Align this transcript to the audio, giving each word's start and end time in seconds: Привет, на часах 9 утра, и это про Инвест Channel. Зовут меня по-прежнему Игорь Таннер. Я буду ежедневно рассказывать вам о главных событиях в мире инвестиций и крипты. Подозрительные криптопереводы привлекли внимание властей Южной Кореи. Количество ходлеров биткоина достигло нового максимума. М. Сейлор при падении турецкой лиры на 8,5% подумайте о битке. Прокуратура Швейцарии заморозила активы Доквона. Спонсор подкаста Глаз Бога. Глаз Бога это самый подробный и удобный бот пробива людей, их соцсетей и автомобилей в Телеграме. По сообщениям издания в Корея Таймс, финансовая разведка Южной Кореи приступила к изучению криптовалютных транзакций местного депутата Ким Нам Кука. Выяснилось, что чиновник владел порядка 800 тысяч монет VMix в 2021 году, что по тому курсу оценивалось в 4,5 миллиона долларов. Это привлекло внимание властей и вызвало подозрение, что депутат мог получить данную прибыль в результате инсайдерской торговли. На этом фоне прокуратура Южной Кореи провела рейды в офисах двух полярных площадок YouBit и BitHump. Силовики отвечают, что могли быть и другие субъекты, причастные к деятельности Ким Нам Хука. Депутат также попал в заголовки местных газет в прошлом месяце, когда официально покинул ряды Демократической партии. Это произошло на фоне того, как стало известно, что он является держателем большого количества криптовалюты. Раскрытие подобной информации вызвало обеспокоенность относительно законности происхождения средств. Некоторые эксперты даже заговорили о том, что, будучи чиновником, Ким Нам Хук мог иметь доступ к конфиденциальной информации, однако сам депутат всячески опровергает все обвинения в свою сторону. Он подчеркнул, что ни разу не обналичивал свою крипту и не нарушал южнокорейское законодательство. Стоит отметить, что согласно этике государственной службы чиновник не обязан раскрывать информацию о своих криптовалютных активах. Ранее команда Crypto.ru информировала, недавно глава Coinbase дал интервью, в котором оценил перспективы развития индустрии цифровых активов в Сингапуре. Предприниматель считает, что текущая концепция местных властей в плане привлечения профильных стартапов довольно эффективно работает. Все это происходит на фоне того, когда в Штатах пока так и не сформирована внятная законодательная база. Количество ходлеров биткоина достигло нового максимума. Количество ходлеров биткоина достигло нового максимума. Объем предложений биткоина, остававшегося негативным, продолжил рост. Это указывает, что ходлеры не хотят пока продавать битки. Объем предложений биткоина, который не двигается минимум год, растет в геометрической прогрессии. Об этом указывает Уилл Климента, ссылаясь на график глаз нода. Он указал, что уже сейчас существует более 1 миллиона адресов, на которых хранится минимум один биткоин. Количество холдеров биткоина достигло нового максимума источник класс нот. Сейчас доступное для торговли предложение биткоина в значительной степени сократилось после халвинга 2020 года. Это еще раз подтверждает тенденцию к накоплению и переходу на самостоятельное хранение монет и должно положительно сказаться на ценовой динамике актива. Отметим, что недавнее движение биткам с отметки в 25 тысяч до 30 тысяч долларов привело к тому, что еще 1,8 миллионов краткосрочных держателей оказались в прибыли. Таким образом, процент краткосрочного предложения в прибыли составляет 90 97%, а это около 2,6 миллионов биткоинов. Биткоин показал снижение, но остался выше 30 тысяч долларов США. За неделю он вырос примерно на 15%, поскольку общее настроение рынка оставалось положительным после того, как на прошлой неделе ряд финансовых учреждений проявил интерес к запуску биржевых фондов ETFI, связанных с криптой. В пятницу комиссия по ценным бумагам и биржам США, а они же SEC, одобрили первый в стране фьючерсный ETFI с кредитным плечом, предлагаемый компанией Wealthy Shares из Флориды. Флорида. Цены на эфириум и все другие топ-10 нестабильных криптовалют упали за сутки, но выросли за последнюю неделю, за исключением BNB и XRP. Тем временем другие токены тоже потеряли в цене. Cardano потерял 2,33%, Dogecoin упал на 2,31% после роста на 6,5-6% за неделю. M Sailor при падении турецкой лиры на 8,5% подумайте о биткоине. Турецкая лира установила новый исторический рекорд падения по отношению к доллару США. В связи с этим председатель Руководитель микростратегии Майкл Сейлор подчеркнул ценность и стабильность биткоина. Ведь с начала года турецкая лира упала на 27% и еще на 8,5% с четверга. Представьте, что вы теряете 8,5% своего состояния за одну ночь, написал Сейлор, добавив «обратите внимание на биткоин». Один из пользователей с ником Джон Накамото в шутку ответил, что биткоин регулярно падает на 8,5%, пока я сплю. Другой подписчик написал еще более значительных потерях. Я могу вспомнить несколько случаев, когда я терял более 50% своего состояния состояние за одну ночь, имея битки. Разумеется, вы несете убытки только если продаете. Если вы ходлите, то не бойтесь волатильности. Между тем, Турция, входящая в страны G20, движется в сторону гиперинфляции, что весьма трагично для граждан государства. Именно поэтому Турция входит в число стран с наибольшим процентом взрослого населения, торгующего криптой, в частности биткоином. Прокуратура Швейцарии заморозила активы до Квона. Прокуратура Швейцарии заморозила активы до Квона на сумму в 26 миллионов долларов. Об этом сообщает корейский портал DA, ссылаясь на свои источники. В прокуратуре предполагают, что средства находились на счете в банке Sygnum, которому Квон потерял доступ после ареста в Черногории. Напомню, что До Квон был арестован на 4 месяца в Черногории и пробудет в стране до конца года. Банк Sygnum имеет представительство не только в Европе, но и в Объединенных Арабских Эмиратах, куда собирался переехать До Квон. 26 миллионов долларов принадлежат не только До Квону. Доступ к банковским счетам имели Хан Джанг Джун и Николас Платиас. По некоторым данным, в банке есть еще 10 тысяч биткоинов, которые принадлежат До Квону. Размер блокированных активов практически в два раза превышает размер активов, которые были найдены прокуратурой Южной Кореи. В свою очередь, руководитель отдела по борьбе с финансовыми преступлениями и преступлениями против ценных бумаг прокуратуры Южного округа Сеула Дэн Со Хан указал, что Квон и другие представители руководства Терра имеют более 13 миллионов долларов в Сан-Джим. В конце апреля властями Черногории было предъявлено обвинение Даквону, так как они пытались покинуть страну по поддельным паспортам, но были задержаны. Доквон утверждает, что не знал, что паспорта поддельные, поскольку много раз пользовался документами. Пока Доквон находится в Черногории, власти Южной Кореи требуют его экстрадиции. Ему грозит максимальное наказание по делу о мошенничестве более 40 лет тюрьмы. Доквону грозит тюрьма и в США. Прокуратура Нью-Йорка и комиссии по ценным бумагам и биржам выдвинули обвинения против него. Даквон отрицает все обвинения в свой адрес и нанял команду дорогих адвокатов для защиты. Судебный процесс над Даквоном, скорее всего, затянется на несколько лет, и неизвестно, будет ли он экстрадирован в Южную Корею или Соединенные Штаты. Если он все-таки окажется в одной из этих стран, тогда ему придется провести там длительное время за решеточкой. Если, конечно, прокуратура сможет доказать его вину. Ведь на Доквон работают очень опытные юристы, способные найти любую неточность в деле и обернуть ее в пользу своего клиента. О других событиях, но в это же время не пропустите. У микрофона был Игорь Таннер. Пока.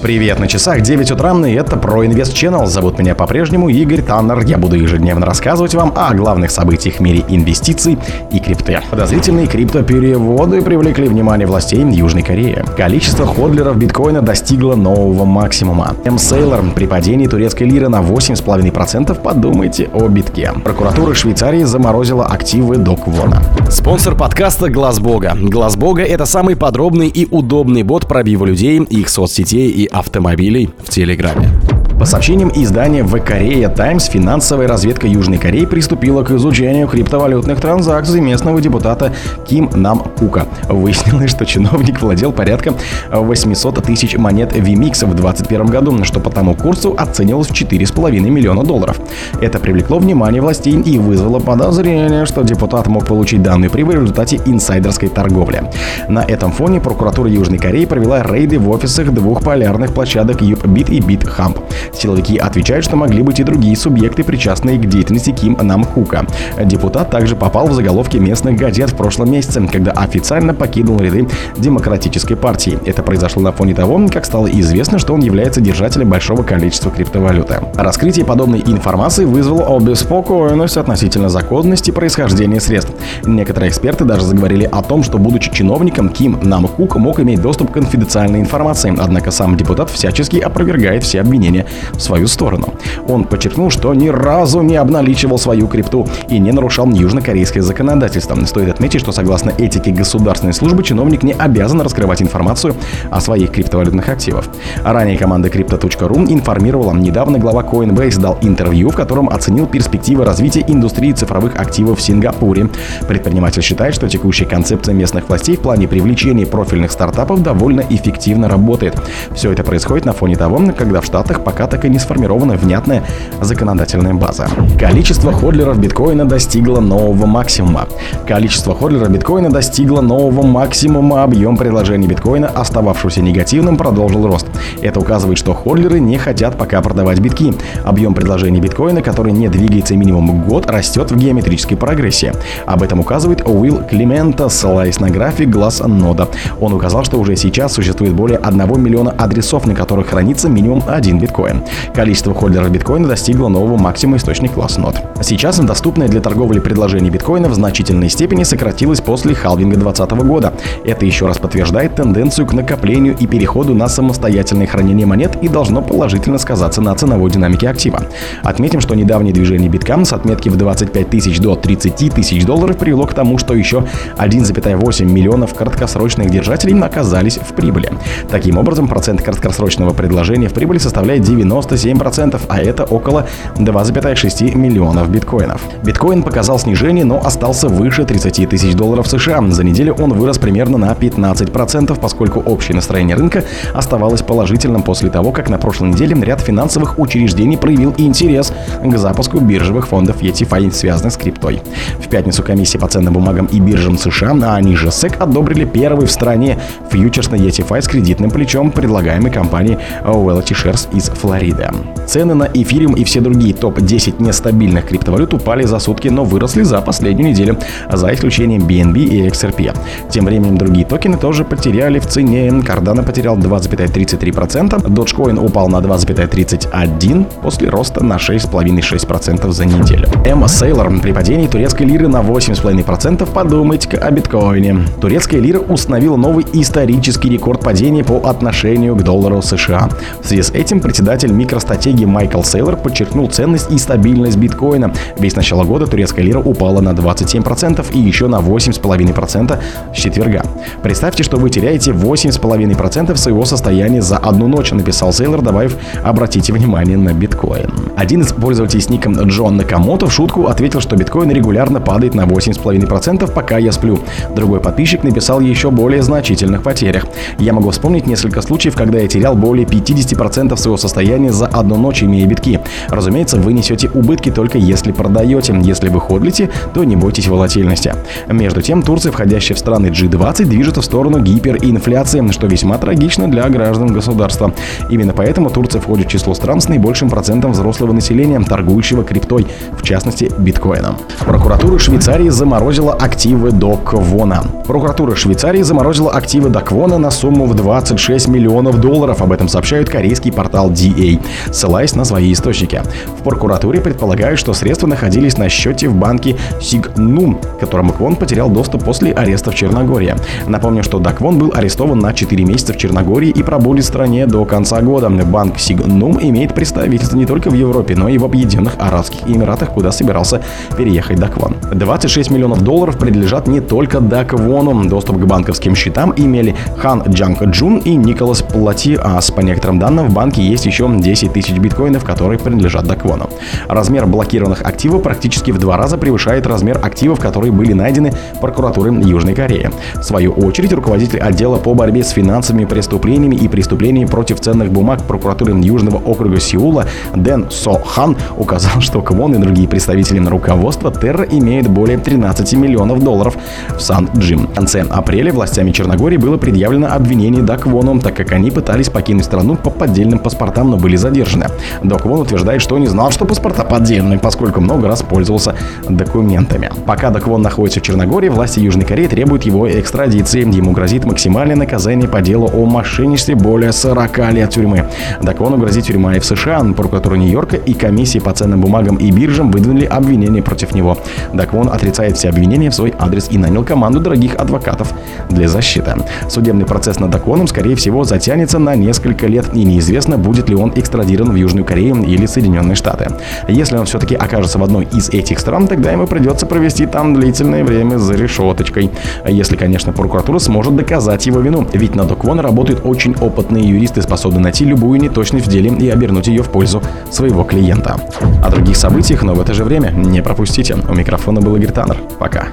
Привет, 0.00 0.38
на 0.38 0.46
часах 0.46 0.82
9 0.82 1.10
утра, 1.10 1.32
и 1.44 1.52
это 1.54 1.76
про 1.76 2.06
Инвест 2.06 2.32
Channel. 2.32 2.66
Зовут 2.66 3.00
меня 3.00 3.16
по-прежнему 3.16 3.68
Игорь 3.68 4.00
Таннер. 4.00 4.46
Я 4.46 4.56
буду 4.56 4.76
ежедневно 4.76 5.26
рассказывать 5.26 5.74
вам 5.74 5.92
о 5.96 6.14
главных 6.14 6.52
событиях 6.52 6.96
в 6.96 7.00
мире 7.00 7.24
инвестиций 7.28 7.98
и 8.32 8.38
крипты. 8.38 8.78
Подозрительные 8.90 9.48
криптопереводы 9.48 10.62
привлекли 10.62 11.08
внимание 11.08 11.48
властей 11.48 11.82
Южной 11.82 12.22
Кореи. 12.22 12.64
Количество 12.76 13.26
ходлеров 13.26 13.76
биткоина 13.76 14.22
достигло 14.22 14.76
нового 14.76 15.24
максимума. 15.24 15.96
М. 16.04 16.16
Сейлор 16.16 16.62
при 16.76 16.86
падении 16.86 17.26
турецкой 17.26 17.64
лиры 17.64 17.88
на 17.88 18.00
8,5% 18.00 19.20
подумайте 19.20 19.90
о 19.92 20.06
битке. 20.06 20.52
Прокуратура 20.62 21.12
Швейцарии 21.12 21.64
заморозила 21.64 22.24
активы 22.24 22.76
Доквона. 22.76 23.42
Спонсор 23.68 24.14
подкаста 24.14 24.70
Глаз 24.70 25.00
Бога. 25.00 25.36
Глаз 25.36 25.76
Бога 25.76 26.04
это 26.04 26.24
самый 26.24 26.54
подробный 26.54 27.08
и 27.08 27.26
удобный 27.28 27.82
бот 27.82 28.06
пробива 28.06 28.44
людей, 28.44 28.78
их 28.78 29.08
соцсетей 29.08 29.68
и 29.70 29.87
автомобилей 29.90 30.70
в 30.78 30.90
Телеграме. 30.90 31.50
По 31.98 32.04
сообщениям 32.06 32.52
издания 32.54 33.02
в 33.02 33.18
Корея 33.20 33.68
Таймс, 33.68 34.06
финансовая 34.06 34.68
разведка 34.68 35.08
Южной 35.08 35.38
Кореи 35.38 35.64
приступила 35.64 36.22
к 36.22 36.30
изучению 36.30 36.86
криптовалютных 36.86 37.60
транзакций 37.60 38.20
местного 38.20 38.60
депутата 38.60 39.12
Ким 39.44 39.68
Нам 39.74 39.98
Кука. 40.16 40.46
Выяснилось, 40.68 41.30
что 41.32 41.44
чиновник 41.44 42.00
владел 42.00 42.30
порядка 42.30 42.74
800 43.10 43.82
тысяч 43.82 44.16
монет 44.16 44.52
VMix 44.52 45.04
в 45.06 45.14
2021 45.14 45.66
году, 45.66 46.04
что 46.04 46.20
по 46.20 46.30
тому 46.30 46.54
курсу 46.54 46.94
оценивалось 46.96 47.48
в 47.48 47.52
4,5 47.52 48.20
миллиона 48.20 48.62
долларов. 48.62 49.00
Это 49.40 49.58
привлекло 49.58 49.98
внимание 49.98 50.40
властей 50.40 50.80
и 50.80 51.00
вызвало 51.00 51.40
подозрение, 51.40 52.26
что 52.26 52.42
депутат 52.42 52.86
мог 52.86 53.06
получить 53.06 53.42
данную 53.42 53.72
прибыль 53.72 53.98
в 53.98 54.02
результате 54.02 54.40
инсайдерской 54.46 55.08
торговли. 55.08 55.64
На 56.08 56.20
этом 56.20 56.52
фоне 56.52 56.80
прокуратура 56.80 57.28
Южной 57.28 57.58
Кореи 57.58 57.86
провела 57.86 58.22
рейды 58.22 58.60
в 58.60 58.70
офисах 58.70 59.12
двух 59.12 59.42
полярных 59.42 59.92
площадок 59.92 60.42
YouBit 60.42 60.90
и 60.90 61.00
BitHump. 61.00 61.58
Силовики 61.92 62.36
отвечают, 62.36 62.84
что 62.84 62.96
могли 62.96 63.22
быть 63.22 63.40
и 63.40 63.44
другие 63.44 63.76
субъекты, 63.76 64.24
причастные 64.24 64.78
к 64.78 64.86
деятельности 64.86 65.30
Ким 65.30 65.56
Нам 65.62 65.84
Хука. 65.84 66.26
Депутат 66.64 67.10
также 67.10 67.36
попал 67.36 67.68
в 67.68 67.74
заголовки 67.74 68.16
местных 68.16 68.56
газет 68.56 68.90
в 68.90 68.96
прошлом 68.96 69.30
месяце, 69.30 69.66
когда 69.70 69.92
официально 69.92 70.54
покинул 70.54 70.98
ряды 70.98 71.26
Демократической 71.56 72.34
партии. 72.34 72.78
Это 72.84 73.02
произошло 73.02 73.42
на 73.42 73.52
фоне 73.52 73.74
того, 73.74 74.00
как 74.12 74.24
стало 74.24 74.46
известно, 74.48 74.98
что 74.98 75.14
он 75.14 75.20
является 75.20 75.60
держателем 75.60 76.10
большого 76.10 76.42
количества 76.42 76.90
криптовалюты. 76.90 77.60
Раскрытие 77.74 78.24
подобной 78.24 78.60
информации 78.60 79.24
вызвало 79.24 79.76
обеспокоенность 79.76 80.76
относительно 80.76 81.28
законности 81.28 81.90
происхождения 81.90 82.60
средств. 82.60 82.92
Некоторые 83.24 83.70
эксперты 83.70 84.04
даже 84.04 84.24
заговорили 84.24 84.68
о 84.70 84.82
том, 84.82 85.02
что, 85.02 85.18
будучи 85.18 85.52
чиновником, 85.52 86.08
Ким 86.08 86.38
Нам 86.42 86.66
Хук 86.66 86.96
мог 86.96 87.20
иметь 87.20 87.40
доступ 87.40 87.70
к 87.70 87.74
конфиденциальной 87.74 88.40
информации, 88.40 88.94
однако 88.98 89.30
сам 89.30 89.56
депутат 89.56 89.90
всячески 89.90 90.36
опровергает 90.36 91.02
все 91.04 91.20
обвинения 91.20 91.66
в 91.92 92.00
свою 92.00 92.26
сторону. 92.26 92.74
Он 93.08 93.24
подчеркнул, 93.24 93.70
что 93.70 93.92
ни 93.94 94.08
разу 94.08 94.62
не 94.62 94.76
обналичивал 94.76 95.38
свою 95.38 95.66
крипту 95.68 96.06
и 96.28 96.38
не 96.38 96.52
нарушал 96.52 96.88
южнокорейское 96.90 97.62
законодательство. 97.62 98.36
Стоит 98.44 98.70
отметить, 98.70 99.00
что 99.00 99.12
согласно 99.12 99.52
этике 99.58 99.90
государственной 99.90 100.54
службы 100.54 100.82
чиновник 100.82 101.22
не 101.22 101.32
обязан 101.32 101.80
раскрывать 101.80 102.22
информацию 102.22 102.74
о 103.10 103.20
своих 103.20 103.52
криптовалютных 103.52 104.08
активах. 104.08 104.44
Ранее 104.82 105.16
команда 105.16 105.48
Crypto.ru 105.48 106.32
информировала, 106.32 106.92
недавно 106.94 107.38
глава 107.38 107.62
Coinbase 107.62 108.20
дал 108.20 108.38
интервью, 108.42 108.90
в 108.90 108.96
котором 108.96 109.28
оценил 109.28 109.66
перспективы 109.66 110.24
развития 110.24 110.64
индустрии 110.66 111.12
цифровых 111.12 111.56
активов 111.56 111.98
в 111.98 112.02
Сингапуре. 112.02 112.68
Предприниматель 113.06 113.62
считает, 113.62 113.94
что 113.94 114.08
текущая 114.08 114.46
концепция 114.46 114.94
местных 114.94 115.28
властей 115.28 115.56
в 115.56 115.60
плане 115.60 115.86
привлечения 115.86 116.46
профильных 116.46 116.90
стартапов 116.90 117.42
довольно 117.42 117.82
эффективно 117.88 118.48
работает. 118.48 119.00
Все 119.34 119.52
это 119.52 119.62
происходит 119.62 120.04
на 120.04 120.12
фоне 120.12 120.36
того, 120.36 120.60
когда 120.76 121.00
в 121.00 121.04
Штатах 121.04 121.44
пока 121.44 121.66
так 121.68 121.84
и 121.84 121.88
не 121.88 121.98
сформирована 121.98 122.54
внятная 122.56 123.02
законодательная 123.40 124.14
база. 124.14 124.48
Количество 124.78 125.32
ходлеров 125.32 125.78
биткоина 125.78 126.24
достигло 126.24 126.80
нового 126.80 127.26
максимума. 127.26 127.86
Количество 128.26 128.74
ходлеров 128.74 129.10
биткоина 129.10 129.50
достигло 129.50 130.00
нового 130.00 130.46
максимума. 130.46 131.22
Объем 131.22 131.56
предложений 131.56 132.08
биткоина, 132.08 132.48
остававшегося 132.48 133.20
негативным, 133.22 133.76
продолжил 133.76 134.26
рост. 134.26 134.46
Это 134.82 135.00
указывает, 135.00 135.38
что 135.38 135.54
ходлеры 135.54 136.00
не 136.00 136.18
хотят 136.18 136.56
пока 136.56 136.80
продавать 136.82 137.20
битки. 137.20 137.54
Объем 137.84 138.14
предложений 138.14 138.60
биткоина, 138.60 139.02
который 139.02 139.32
не 139.32 139.48
двигается 139.48 139.96
минимум 139.96 140.44
год, 140.44 140.70
растет 140.70 141.10
в 141.10 141.16
геометрической 141.16 141.76
прогрессии. 141.76 142.32
Об 142.66 142.82
этом 142.82 143.00
указывает 143.00 143.42
Уилл 143.46 143.82
Климента, 143.88 144.48
ссылаясь 144.48 145.00
на 145.00 145.10
график 145.10 145.48
глаз 145.48 145.80
нода. 145.80 146.28
Он 146.60 146.72
указал, 146.72 147.04
что 147.04 147.18
уже 147.18 147.36
сейчас 147.36 147.72
существует 147.74 148.12
более 148.12 148.38
1 148.38 148.82
миллиона 148.82 149.14
адресов, 149.16 149.66
на 149.66 149.74
которых 149.74 150.08
хранится 150.08 150.48
минимум 150.48 150.82
один 150.86 151.18
биткоин. 151.18 151.57
Количество 151.94 152.34
холдеров 152.34 152.70
биткоина 152.70 153.08
достигло 153.08 153.48
нового 153.48 153.76
максимума 153.76 154.18
источник 154.18 154.52
класс 154.52 154.78
нот. 154.78 154.96
Сейчас 155.22 155.58
доступное 155.58 156.08
для 156.08 156.20
торговли 156.20 156.60
предложение 156.60 157.10
биткоина 157.10 157.48
в 157.48 157.54
значительной 157.54 158.08
степени 158.08 158.44
сократилось 158.44 159.00
после 159.00 159.34
халвинга 159.34 159.76
2020 159.76 160.26
года. 160.26 160.52
Это 160.84 161.04
еще 161.04 161.26
раз 161.26 161.38
подтверждает 161.38 161.96
тенденцию 161.96 162.46
к 162.46 162.52
накоплению 162.52 163.16
и 163.18 163.26
переходу 163.26 163.74
на 163.74 163.88
самостоятельное 163.88 164.66
хранение 164.66 165.06
монет 165.06 165.36
и 165.42 165.48
должно 165.48 165.82
положительно 165.82 166.38
сказаться 166.38 166.80
на 166.80 166.94
ценовой 166.94 167.30
динамике 167.30 167.68
актива. 167.68 168.02
Отметим, 168.42 168.80
что 168.80 168.94
недавнее 168.94 169.34
движение 169.34 169.68
биткам 169.68 170.04
с 170.04 170.12
отметки 170.12 170.48
в 170.48 170.56
25 170.56 171.10
тысяч 171.10 171.40
до 171.40 171.56
30 171.56 172.14
тысяч 172.14 172.44
долларов 172.44 172.76
привело 172.76 173.06
к 173.06 173.14
тому, 173.14 173.38
что 173.38 173.54
еще 173.54 173.84
1,8 174.18 175.04
миллионов 175.04 175.54
краткосрочных 175.54 176.30
держателей 176.30 176.78
оказались 176.80 177.38
в 177.38 177.54
прибыли. 177.54 177.92
Таким 178.30 178.58
образом, 178.58 178.88
процент 178.88 179.22
краткосрочного 179.22 179.92
предложения 179.92 180.48
в 180.48 180.54
прибыли 180.54 180.78
составляет 180.78 181.22
90 181.22 181.37
97%, 181.38 182.40
а 182.48 182.60
это 182.60 182.84
около 182.84 183.26
2,6 183.56 184.54
миллионов 184.56 185.10
биткоинов. 185.10 185.60
Биткоин 185.84 186.22
показал 186.22 186.58
снижение, 186.58 187.04
но 187.04 187.24
остался 187.24 187.68
выше 187.68 188.04
30 188.04 188.48
тысяч 188.48 188.74
долларов 188.74 189.06
США. 189.06 189.42
За 189.48 189.64
неделю 189.64 189.94
он 189.94 190.12
вырос 190.12 190.38
примерно 190.38 190.78
на 190.78 190.92
15%, 190.92 191.98
поскольку 192.00 192.40
общее 192.40 192.74
настроение 192.74 193.16
рынка 193.16 193.44
оставалось 193.74 194.22
положительным 194.22 194.82
после 194.82 195.10
того, 195.10 195.32
как 195.32 195.48
на 195.48 195.58
прошлой 195.58 195.90
неделе 195.90 196.14
ряд 196.22 196.40
финансовых 196.40 196.98
учреждений 196.98 197.56
проявил 197.56 197.94
интерес 197.96 198.52
к 198.82 198.98
запуску 198.98 199.38
биржевых 199.38 199.88
фондов 199.88 200.22
ETFI, 200.22 200.72
связанных 200.72 201.12
с 201.12 201.16
криптой. 201.16 201.62
В 201.98 202.08
пятницу 202.08 202.42
комиссия 202.42 202.78
по 202.78 202.88
ценным 202.88 203.14
бумагам 203.14 203.46
и 203.46 203.60
биржам 203.60 203.96
США, 203.98 204.36
а 204.42 204.56
они 204.56 204.76
же 204.76 204.88
SEC, 204.88 205.16
одобрили 205.18 205.64
первый 205.64 206.06
в 206.06 206.10
стране 206.10 206.58
фьючерсный 206.90 207.38
ETFI 207.38 207.82
с 207.82 207.88
кредитным 207.88 208.30
плечом, 208.30 208.70
предлагаемый 208.70 209.30
компанией 209.30 209.78
Wealthy 210.02 210.54
Shares 210.54 210.88
из 210.96 211.04
Флориды. 211.04 211.27
Флорида. 211.28 211.70
Цены 212.06 212.32
на 212.34 212.44
эфириум 212.44 212.94
и 212.94 213.04
все 213.04 213.20
другие 213.20 213.52
топ-10 213.52 214.22
нестабильных 214.22 214.86
криптовалют 214.86 215.34
упали 215.34 215.64
за 215.64 215.78
сутки, 215.78 216.08
но 216.08 216.24
выросли 216.24 216.62
за 216.62 216.80
последнюю 216.80 217.28
неделю, 217.28 217.58
за 217.92 218.14
исключением 218.14 218.62
BNB 218.62 218.98
и 218.98 219.28
XRP. 219.28 219.76
Тем 220.08 220.24
временем 220.24 220.56
другие 220.56 220.86
токены 220.86 221.18
тоже 221.18 221.44
потеряли 221.44 221.98
в 221.98 222.06
цене. 222.06 222.48
Cardano 222.48 223.04
потерял 223.04 223.36
2,33%, 223.36 224.86
Dogecoin 224.86 225.38
упал 225.38 225.68
на 225.68 225.80
2,31% 225.80 227.26
после 227.42 227.68
роста 227.68 228.02
на 228.02 228.14
6,5-6% 228.16 229.50
за 229.52 229.66
неделю. 229.66 230.08
M 230.24 230.44
Sailor 230.44 231.02
при 231.02 231.12
падении 231.12 231.46
турецкой 231.46 231.82
лиры 231.82 232.08
на 232.08 232.22
8,5% 232.22 233.30
подумайте 233.30 233.98
о 233.98 234.10
биткоине. 234.10 234.78
Турецкая 234.98 235.42
лира 235.42 235.58
установила 235.58 236.16
новый 236.16 236.46
исторический 236.54 237.28
рекорд 237.28 237.60
падения 237.60 238.02
по 238.02 238.16
отношению 238.16 238.96
к 238.96 239.02
доллару 239.02 239.42
США. 239.42 239.90
В 240.22 240.26
связи 240.26 240.42
с 240.42 240.50
этим 240.52 240.80
председатель 240.80 241.17
Руководитель 241.18 241.36
микростратегии 241.36 242.04
Майкл 242.04 242.42
Сейлор 242.44 242.76
подчеркнул 242.76 243.28
ценность 243.28 243.72
и 243.72 243.78
стабильность 243.78 244.36
биткоина. 244.36 244.94
Ведь 245.18 245.32
с 245.32 245.34
начала 245.34 245.64
года 245.64 245.88
турецкая 245.88 246.24
лира 246.24 246.38
упала 246.38 246.80
на 246.80 246.90
27% 246.90 247.84
и 247.92 247.98
еще 247.98 248.28
на 248.28 248.36
8,5% 248.36 249.58
с 249.92 249.96
четверга. 249.96 250.44
Представьте, 250.80 251.24
что 251.24 251.36
вы 251.36 251.50
теряете 251.50 251.90
8,5% 251.90 253.16
своего 253.16 253.44
состояния 253.44 254.00
за 254.00 254.16
одну 254.16 254.46
ночь, 254.46 254.70
написал 254.70 255.12
Сейлор, 255.12 255.42
добавив 255.42 255.76
«обратите 256.04 256.52
внимание 256.52 256.96
на 256.96 257.12
биткоин». 257.12 257.72
Один 257.96 258.20
из 258.20 258.32
пользователей 258.32 258.82
с 258.82 258.88
ником 258.88 259.20
Джон 259.20 259.56
Накамото 259.56 260.06
в 260.06 260.12
шутку 260.12 260.46
ответил, 260.46 260.80
что 260.80 260.94
биткоин 260.94 261.32
регулярно 261.32 261.80
падает 261.80 262.14
на 262.14 262.26
8,5%, 262.26 263.28
пока 263.32 263.58
я 263.58 263.72
сплю. 263.72 263.98
Другой 264.36 264.60
подписчик 264.60 265.02
написал 265.02 265.40
еще 265.40 265.72
более 265.72 266.02
значительных 266.02 266.62
потерях. 266.62 267.06
Я 267.40 267.54
могу 267.54 267.70
вспомнить 267.70 268.06
несколько 268.06 268.40
случаев, 268.40 268.76
когда 268.76 269.00
я 269.00 269.08
терял 269.08 269.34
более 269.34 269.66
50% 269.66 270.56
своего 270.56 270.76
состояния 270.76 271.07
состояние 271.08 271.32
за 271.32 271.46
одну 271.46 271.76
ночь, 271.76 272.02
имея 272.02 272.26
битки. 272.26 272.60
Разумеется, 272.90 273.38
вы 273.38 273.54
несете 273.54 273.88
убытки 273.88 274.30
только 274.30 274.58
если 274.58 274.92
продаете. 274.92 275.58
Если 275.62 275.88
вы 275.88 276.00
ходлите, 276.00 276.50
то 276.74 276.84
не 276.84 276.96
бойтесь 276.96 277.28
волатильности. 277.28 277.94
Между 278.28 278.60
тем, 278.60 278.82
Турция, 278.82 279.10
входящая 279.10 279.56
в 279.56 279.58
страны 279.58 279.86
G20, 279.86 280.44
движется 280.44 280.82
в 280.82 280.84
сторону 280.84 281.18
гиперинфляции, 281.20 282.30
что 282.30 282.46
весьма 282.46 282.76
трагично 282.76 283.26
для 283.26 283.48
граждан 283.48 283.86
государства. 283.94 284.52
Именно 284.90 285.14
поэтому 285.14 285.48
Турция 285.48 285.80
входит 285.80 286.08
в 286.08 286.10
число 286.10 286.34
стран 286.34 286.60
с 286.60 286.68
наибольшим 286.68 287.08
процентом 287.08 287.52
взрослого 287.52 287.92
населения, 287.92 288.38
торгующего 288.40 289.02
криптой, 289.02 289.46
в 289.78 289.82
частности 289.82 290.30
биткоином. 290.38 290.96
Прокуратура 291.20 291.78
Швейцарии 291.78 292.28
заморозила 292.28 292.92
активы 292.92 293.50
до 293.50 293.76
Квона. 293.76 294.42
Прокуратура 294.66 295.14
Швейцарии 295.14 295.62
заморозила 295.62 296.12
активы 296.12 296.50
до 296.50 296.60
Квона 296.60 296.98
на 296.98 297.10
сумму 297.10 297.46
в 297.46 297.54
26 297.54 298.28
миллионов 298.28 298.78
долларов. 298.78 299.22
Об 299.22 299.32
этом 299.32 299.48
сообщает 299.48 299.88
корейский 299.88 300.32
портал 300.32 300.70
DA, 300.98 301.20
ссылаясь 301.52 301.94
на 301.94 302.04
свои 302.04 302.32
источники. 302.32 302.82
В 303.18 303.22
прокуратуре 303.22 303.80
предполагают, 303.80 304.38
что 304.38 304.52
средства 304.52 304.86
находились 304.86 305.38
на 305.38 305.48
счете 305.48 305.88
в 305.88 305.94
банке 305.94 306.36
Sygnum, 306.60 307.38
которому 307.60 307.92
Квон 307.92 308.16
потерял 308.16 308.50
доступ 308.50 308.84
после 308.84 309.12
ареста 309.12 309.50
в 309.50 309.54
Черногории. 309.54 310.14
Напомню, 310.46 310.82
что 310.82 310.98
До 310.98 311.11
Квон 311.11 311.38
был 311.38 311.52
арестован 311.54 311.98
на 311.98 312.12
4 312.12 312.44
месяца 312.44 312.72
в 312.72 312.76
Черногории 312.76 313.30
и 313.30 313.42
пробудет 313.42 313.84
в 313.84 313.88
стране 313.88 314.26
до 314.26 314.44
конца 314.44 314.80
года. 314.80 315.08
Банк 315.08 315.58
Sygnum 315.58 316.18
имеет 316.20 316.54
представительство 316.54 317.16
не 317.16 317.26
только 317.26 317.50
в 317.50 317.54
Европе, 317.54 317.94
но 317.96 318.08
и 318.08 318.18
в 318.18 318.24
Объединенных 318.24 318.74
Арабских 318.78 319.28
Эмиратах, 319.28 319.70
куда 319.72 319.92
собирался 319.92 320.42
переехать 320.76 321.18
До 321.18 321.28
Квон. 321.28 321.54
26 321.72 322.30
миллионов 322.30 322.62
долларов 322.62 322.98
принадлежат 322.98 323.46
не 323.46 323.60
только 323.60 324.00
До 324.00 324.22
Квону. 324.22 324.88
Доступ 324.88 325.18
к 325.18 325.24
банковским 325.24 325.74
счетам 325.74 326.12
имели 326.16 326.54
Хан 326.76 327.02
Джанг 327.08 327.42
Джун 327.42 327.78
и 327.78 327.94
Николас 327.94 328.42
Платиас. 328.42 329.30
По 329.30 329.40
некоторым 329.40 329.78
данным, 329.78 330.08
в 330.08 330.14
банке 330.14 330.42
есть 330.42 330.66
еще 330.66 330.87
10 330.96 331.32
тысяч 331.32 331.56
биткоинов, 331.58 332.04
которые 332.04 332.38
принадлежат 332.38 332.86
До 332.86 332.96
Квону. 332.96 333.28
Размер 333.68 334.06
блокированных 334.06 334.62
активов 334.62 335.02
практически 335.02 335.50
в 335.50 335.58
два 335.58 335.76
раза 335.76 335.98
превышает 335.98 336.46
размер 336.46 336.80
активов, 336.82 337.20
которые 337.20 337.52
были 337.52 337.72
найдены 337.72 338.12
прокуратурой 338.40 338.94
Южной 339.02 339.34
Кореи. 339.34 339.70
В 339.94 340.02
свою 340.02 340.32
очередь, 340.32 340.72
руководитель 340.72 341.20
отдела 341.20 341.58
по 341.58 341.74
борьбе 341.74 342.02
с 342.02 342.10
финансовыми 342.10 342.64
преступлениями 342.64 343.36
и 343.36 343.48
преступлениями 343.48 344.08
против 344.08 344.40
ценных 344.40 344.70
бумаг 344.70 345.02
прокуратуры 345.02 345.52
Южного 345.60 345.96
округа 345.96 346.40
Сеула 346.40 346.86
Дэн 347.14 347.50
Со 347.50 347.78
Хан 347.78 348.16
указал, 348.36 348.80
что 348.80 349.02
Квон 349.02 349.34
и 349.34 349.38
другие 349.38 349.68
представители 349.68 350.18
руководства 350.26 350.92
Терра 350.92 351.24
имеют 351.24 351.68
более 351.68 351.98
13 351.98 352.54
миллионов 352.54 353.02
долларов 353.02 353.36
в 353.76 353.80
Сан-Джим. 353.80 354.46
В 354.46 354.54
конце 354.54 354.82
апреля 354.82 355.32
властями 355.32 355.70
Черногории 355.70 356.16
было 356.16 356.36
предъявлено 356.36 356.88
обвинение 356.92 357.42
Даквону, 357.42 358.00
так 358.00 358.16
как 358.16 358.32
они 358.32 358.50
пытались 358.50 358.88
покинуть 358.88 359.24
страну 359.24 359.56
по 359.56 359.70
поддельным 359.70 360.18
паспортам, 360.18 360.70
но 360.70 360.76
были 360.78 360.96
задержаны. 360.96 361.46
Доквон 361.82 362.20
утверждает, 362.20 362.62
что 362.62 362.78
не 362.78 362.86
знал, 362.86 363.10
что 363.10 363.24
паспорта 363.24 363.64
поддельные, 363.64 364.18
поскольку 364.18 364.60
много 364.60 364.88
раз 364.88 365.02
пользовался 365.02 365.54
документами. 365.88 366.70
Пока 366.86 367.10
Доквон 367.10 367.42
находится 367.42 367.80
в 367.80 367.82
Черногории, 367.82 368.28
власти 368.28 368.60
Южной 368.60 368.84
Кореи 368.84 369.06
требуют 369.06 369.44
его 369.44 369.70
экстрадиции. 369.70 370.40
Ему 370.40 370.72
грозит 370.72 371.04
максимальное 371.04 371.56
наказание 371.56 372.08
по 372.08 372.20
делу 372.20 372.50
о 372.52 372.64
мошенничестве 372.66 373.34
более 373.34 373.72
40 373.72 374.32
лет 374.32 374.50
тюрьмы. 374.50 374.88
Доквону 375.22 375.58
грозит 375.58 375.84
тюрьма 375.84 376.16
и 376.16 376.20
в 376.20 376.24
США. 376.24 376.64
Прокуратура 376.76 377.16
Нью-Йорка 377.16 377.56
и 377.56 377.74
комиссии 377.74 378.18
по 378.18 378.32
ценным 378.32 378.60
бумагам 378.60 378.96
и 378.96 379.10
биржам 379.10 379.50
выдвинули 379.50 379.84
обвинения 379.84 380.42
против 380.42 380.74
него. 380.74 380.98
Даквон 381.32 381.68
отрицает 381.68 382.16
все 382.16 382.28
обвинения 382.28 382.70
в 382.70 382.74
свой 382.74 382.94
адрес 382.98 383.28
и 383.30 383.38
нанял 383.38 383.64
команду 383.64 384.00
дорогих 384.00 384.34
адвокатов 384.36 384.92
для 385.28 385.48
защиты. 385.48 385.94
Судебный 386.28 386.66
процесс 386.66 386.98
над 386.98 387.10
Даквоном, 387.10 387.46
скорее 387.46 387.76
всего, 387.76 388.04
затянется 388.04 388.58
на 388.58 388.74
несколько 388.74 389.26
лет, 389.26 389.46
и 389.54 389.64
неизвестно, 389.64 390.18
будет 390.18 390.48
ли 390.48 390.56
он 390.68 390.78
экстрадирован 390.78 391.32
в 391.32 391.36
Южную 391.36 391.64
Корею 391.64 392.02
или 392.02 392.26
Соединенные 392.26 392.74
Штаты. 392.74 393.10
Если 393.48 393.76
он 393.76 393.86
все-таки 393.86 394.14
окажется 394.14 394.58
в 394.58 394.64
одной 394.64 394.86
из 394.92 395.08
этих 395.10 395.38
стран, 395.38 395.66
тогда 395.66 395.90
ему 395.90 396.06
придется 396.06 396.46
провести 396.46 396.86
там 396.86 397.14
длительное 397.14 397.64
время 397.64 397.98
за 397.98 398.14
решеточкой. 398.14 398.90
Если, 399.26 399.56
конечно, 399.56 399.92
прокуратура 399.92 400.38
сможет 400.38 400.76
доказать 400.76 401.26
его 401.26 401.40
вину. 401.40 401.66
Ведь 401.72 401.94
на 401.94 402.04
Доквон 402.04 402.40
работают 402.40 402.80
очень 402.84 403.14
опытные 403.20 403.64
юристы, 403.64 404.02
способные 404.02 404.40
найти 404.40 404.64
любую 404.64 405.00
неточность 405.00 405.46
в 405.46 405.50
деле 405.50 405.70
и 405.70 405.88
обернуть 405.88 406.28
ее 406.28 406.42
в 406.42 406.50
пользу 406.50 406.82
своего 407.10 407.44
клиента. 407.44 407.96
О 408.44 408.50
других 408.50 408.76
событиях, 408.76 409.22
но 409.22 409.34
в 409.34 409.40
это 409.40 409.54
же 409.54 409.64
время 409.64 409.90
не 409.90 410.22
пропустите. 410.22 410.76
У 410.88 410.94
микрофона 410.94 411.40
был 411.40 411.56
Игорь 411.56 411.72
Таннер. 411.72 411.98
Пока. 412.18 412.48